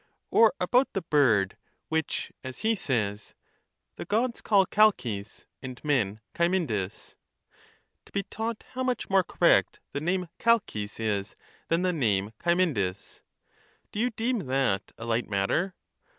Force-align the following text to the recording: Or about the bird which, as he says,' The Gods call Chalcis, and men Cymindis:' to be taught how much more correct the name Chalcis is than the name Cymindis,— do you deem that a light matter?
Or 0.31 0.55
about 0.59 0.93
the 0.93 1.03
bird 1.03 1.57
which, 1.89 2.31
as 2.43 2.57
he 2.65 2.73
says,' 2.75 3.35
The 3.97 4.05
Gods 4.05 4.41
call 4.41 4.65
Chalcis, 4.65 5.45
and 5.61 5.79
men 5.83 6.21
Cymindis:' 6.33 7.17
to 8.07 8.11
be 8.11 8.23
taught 8.23 8.63
how 8.71 8.81
much 8.81 9.11
more 9.11 9.23
correct 9.23 9.79
the 9.93 10.01
name 10.01 10.27
Chalcis 10.39 10.99
is 10.99 11.35
than 11.67 11.83
the 11.83 11.93
name 11.93 12.31
Cymindis,— 12.43 13.21
do 13.91 13.99
you 13.99 14.09
deem 14.09 14.47
that 14.47 14.91
a 14.97 15.05
light 15.05 15.29
matter? 15.29 15.75